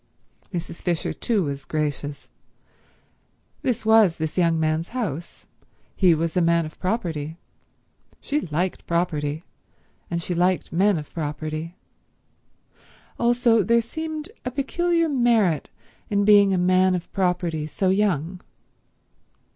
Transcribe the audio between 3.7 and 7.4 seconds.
was this young man's house. He was a man of property.